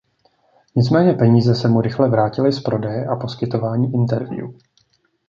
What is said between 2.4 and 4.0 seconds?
z prodeje a poskytování